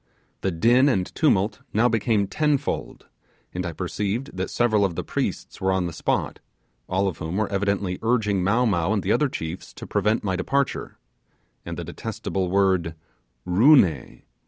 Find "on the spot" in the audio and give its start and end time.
5.71-6.39